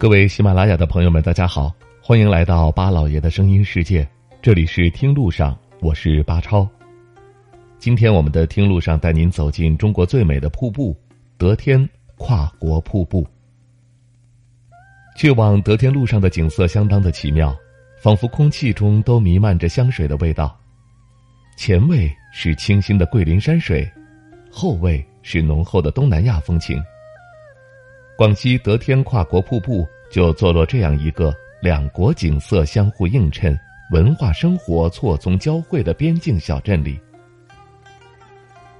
[0.00, 4.08] 各位喜马拉雅的朋友们，大家好，欢迎来到巴老爷的声音世界。
[4.40, 6.68] 这里是听路上，我是巴超。
[7.80, 10.96] 今天我们的听路上带您走进中国最美的瀑布——
[11.36, 13.26] 德天跨国瀑布。
[15.16, 17.52] 去往德天路上的景色相当的奇妙，
[18.00, 20.56] 仿佛空气中都弥漫着香水的味道。
[21.56, 23.84] 前味是清新的桂林山水，
[24.48, 26.80] 后味是浓厚的东南亚风情。
[28.18, 33.56] 广西德天跨国瀑布就坐落这样一个两国景色相互映衬、
[33.92, 36.98] 文化生活错综交汇的边境小镇里。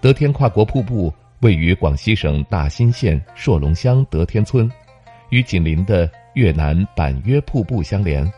[0.00, 4.68] 德天跨国瀑布位于广西省大新县硕龙乡德天村，
[5.28, 8.28] 与紧邻的越南板约瀑布相连。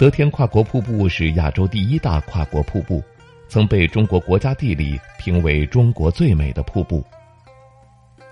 [0.00, 3.00] 德天跨国瀑布是亚洲第一大跨国瀑布，
[3.46, 7.04] 曾被中国国家地理评为中国最美的瀑布。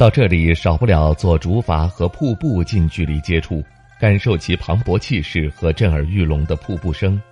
[0.02, 3.62] 到这里少不了坐竹筏和瀑布近距离接触，
[4.00, 7.22] 感受其磅礴气势和震耳欲聋的瀑布声，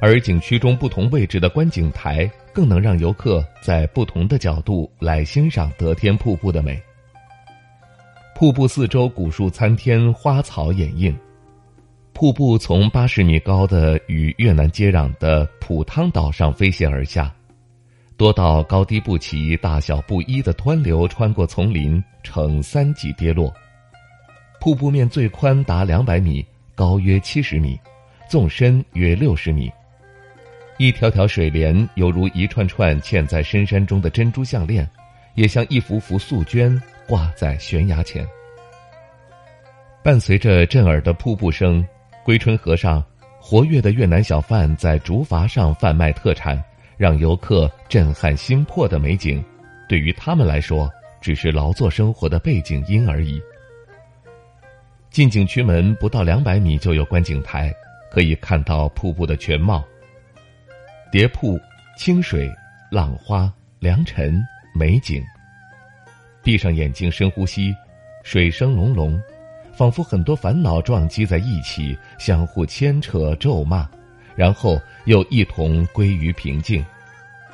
[0.00, 6.82] 而景区中不同位置的观景台更能让游客在不同的角度来欣赏德天瀑布的美。
[8.34, 11.16] 瀑布四周古树参天，花草掩映，
[12.12, 17.32] 瀑布从八十米高的与越南接壤的普汤岛上飞泻而下。
[18.16, 23.52] 多道高低不齐、大小不一的湍流穿过丛林，呈三级跌落。
[24.60, 26.44] 瀑布面最宽达两百米，
[26.76, 27.78] 高约七十米，
[28.28, 29.70] 纵深约六十米。
[30.78, 34.88] 一条条水帘犹如一串串嵌在深山中的珍珠项链，
[35.34, 38.24] 也像一幅幅素绢挂在悬崖前。
[40.04, 41.84] 伴随着震耳的瀑布声，
[42.24, 43.04] 归春河上
[43.40, 46.62] 活跃的越南小贩在竹筏上贩卖特产。
[46.96, 49.44] 让游客震撼心魄的美景，
[49.88, 50.90] 对于他们来说
[51.20, 53.40] 只是劳作生活的背景音而已。
[55.10, 57.72] 进景区门不到两百米就有观景台，
[58.10, 59.84] 可以看到瀑布的全貌。
[61.12, 61.58] 叠瀑、
[61.96, 62.50] 清水、
[62.90, 64.42] 浪花、良辰、
[64.74, 65.22] 美景。
[66.42, 67.74] 闭上眼睛，深呼吸，
[68.24, 69.20] 水声隆隆，
[69.72, 73.88] 仿佛很多烦恼撞击在一起，相互牵扯、咒骂。
[74.36, 76.84] 然后又一同归于平静，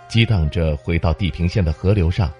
[0.09, 2.33] 激荡着回到地平线的河流上。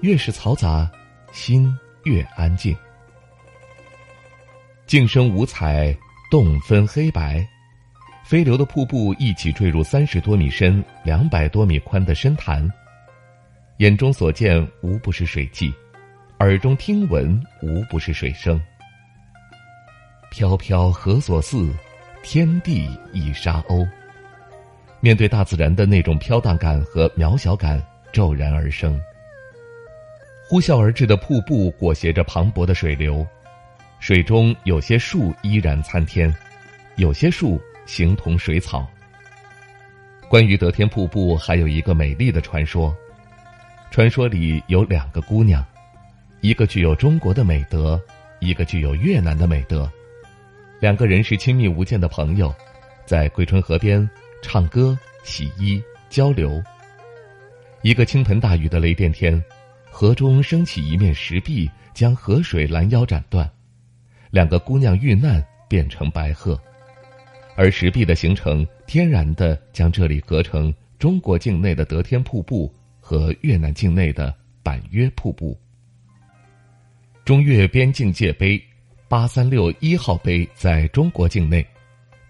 [0.00, 0.90] 越是嘈杂，
[1.32, 2.76] 心越安静。
[4.86, 5.96] 静声五彩，
[6.30, 7.46] 动分黑白。
[8.24, 12.68] 飞流的瀑布一起坠入三十多米深、两百多米宽的深潭。
[13.78, 15.72] 眼中所见无不是水迹，
[16.38, 18.60] 耳中听闻无不是水声。
[20.30, 21.74] 飘飘何所似？
[22.22, 23.88] 天地一沙鸥。
[25.00, 27.82] 面对大自然的那种飘荡感和渺小感
[28.12, 29.00] 骤然而生。
[30.46, 33.26] 呼啸而至的瀑布裹挟着磅礴的水流，
[33.98, 36.34] 水中有些树依然参天，
[36.96, 38.86] 有些树形同水草。
[40.28, 42.94] 关于德天瀑布，还有一个美丽的传说。
[43.90, 45.64] 传说里有两个姑娘，
[46.40, 48.00] 一个具有中国的美德，
[48.38, 49.90] 一个具有越南的美德。
[50.80, 52.54] 两个人是亲密无间的朋友，
[53.04, 54.08] 在桂春河边
[54.40, 56.60] 唱歌、洗衣、交流。
[57.82, 59.42] 一个倾盆大雨的雷电天，
[59.90, 63.48] 河中升起一面石壁，将河水拦腰斩断。
[64.30, 66.58] 两个姑娘遇难，变成白鹤，
[67.56, 75.60] 而石壁的形成，天然的将这里隔成中国境内的德天瀑布和越南境内的板约瀑布。
[77.22, 78.58] 中越边境界碑。
[79.10, 81.66] 八三六一号碑在中国境内，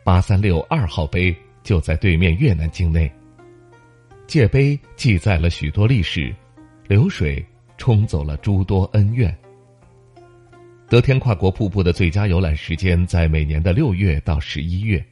[0.03, 3.13] 八三六二号碑就在对面越南境内。
[4.27, 6.35] 界碑记载了许多历史，
[6.89, 7.45] 流水
[7.77, 9.37] 冲走了诸多恩怨。
[10.89, 15.05] 德天跨国瀑布的最佳游览时间在每年的六月到十一月，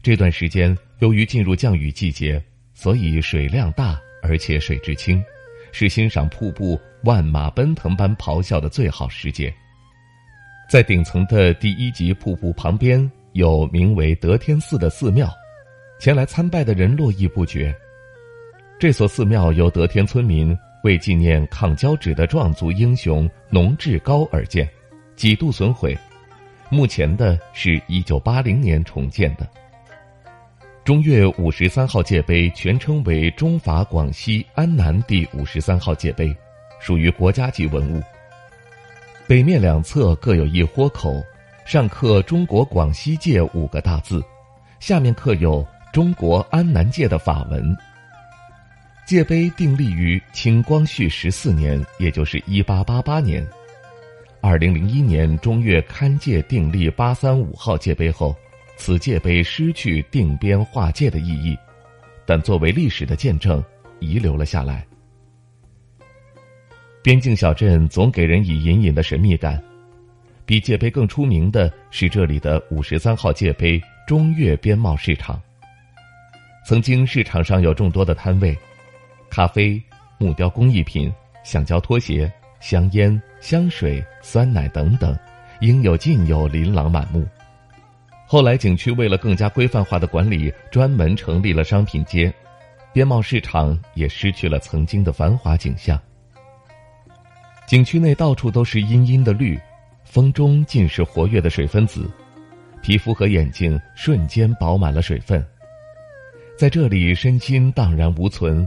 [0.00, 2.40] 这段时间由于进入降雨季节，
[2.74, 5.20] 所以水量大而且水质清，
[5.72, 9.52] 是欣赏瀑布万马奔腾般咆哮的最好时节。
[10.68, 15.26] 在顶层的第一级瀑布旁边有名为德天寺的寺庙，
[15.98, 17.74] 前来参拜的人络绎不绝。
[18.78, 20.54] 这所寺庙由德天村民
[20.84, 24.68] 为纪念抗交趾的壮族英雄农志高而建，
[25.16, 25.96] 几度损毁，
[26.68, 29.48] 目前的是一九八零年重建的。
[30.84, 36.36] 中岳五十三号界碑全称为中法广西安南第五十三号界碑，
[36.78, 38.02] 属于国家级文物。
[39.28, 41.22] 北面两侧各有一豁口，
[41.66, 44.24] 上刻“中国广西界”五个大字，
[44.80, 47.76] 下面刻有“中国安南界”的法文。
[49.06, 53.46] 界碑定立于清光绪十四年，也就是一八八八年。
[54.40, 58.34] 二零零一年中越勘界定立八三五号界碑后，
[58.78, 61.54] 此界碑失去定边划界的意义，
[62.24, 63.62] 但作为历史的见证，
[64.00, 64.86] 遗留了下来。
[67.02, 69.62] 边境小镇总给人以隐隐的神秘感，
[70.44, 75.40] 比界碑更出名的是这里的五十三号界碑中越边贸市场。
[76.66, 78.56] 曾经市场上有众多的摊位，
[79.30, 79.80] 咖啡、
[80.18, 81.10] 木雕工艺品、
[81.44, 82.30] 橡胶拖鞋、
[82.60, 85.16] 香烟、香水、酸奶等等，
[85.60, 87.26] 应有尽有，琳琅满目。
[88.26, 92.30] 后来景区为了更加规范化的管理，专门成立了商品街，
[92.92, 95.98] 边贸市场也失去了曾经的繁华景象。
[97.68, 99.60] 景区内到处都是茵茵的绿，
[100.02, 102.10] 风中尽是活跃的水分子，
[102.80, 105.46] 皮肤和眼睛瞬间饱满了水分。
[106.56, 108.66] 在这里，身心荡然无存，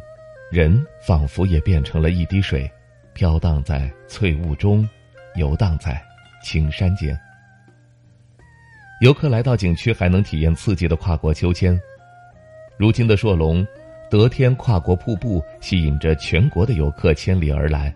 [0.51, 2.69] 人仿佛也变成了一滴水，
[3.13, 4.87] 飘荡在翠雾中，
[5.33, 5.99] 游荡在
[6.43, 7.19] 青山间。
[9.01, 11.75] 游客来到景区，还能体验刺激的跨国秋千。
[12.77, 13.65] 如今的硕龙
[14.11, 17.91] 德天跨国瀑布吸引着全国的游客千里而来。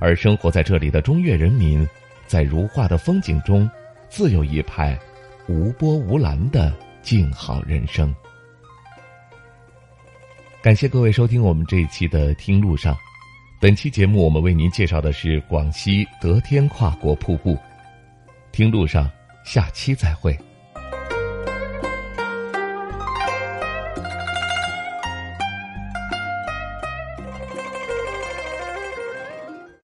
[0.00, 1.86] 而生活在这里的中越人民，
[2.26, 3.70] 在如画的风景中，
[4.08, 4.98] 自有一派
[5.46, 8.12] 无波无澜的静好人生。
[10.62, 12.94] 感谢各位收听我们这一期的《听路上》，
[13.60, 17.56] 本期节目我们为您介绍的是广西德天跨国瀑布。
[18.52, 19.08] 听路上，
[19.44, 20.36] 下期再会。